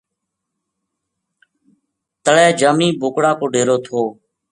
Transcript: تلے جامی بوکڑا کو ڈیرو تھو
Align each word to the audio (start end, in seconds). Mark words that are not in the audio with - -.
تلے 2.23 2.47
جامی 2.59 2.89
بوکڑا 2.99 3.31
کو 3.39 3.45
ڈیرو 3.53 3.77
تھو 3.85 4.01